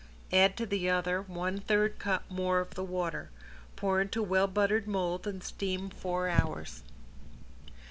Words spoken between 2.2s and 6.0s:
more of the water. Pour into well buttered mold and steam